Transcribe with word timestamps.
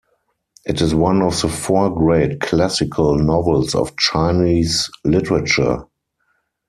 It 0.65 0.81
is 0.81 0.95
one 0.95 1.21
of 1.21 1.39
the 1.39 1.47
Four 1.47 1.93
Great 1.93 2.41
Classical 2.41 3.19
Novels 3.19 3.75
of 3.75 3.95
Chinese 3.97 4.89
literature. 5.05 5.85